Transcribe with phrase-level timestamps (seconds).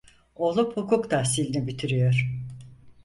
[0.35, 2.29] Oğlum hukuk tahsilini bitiriyor!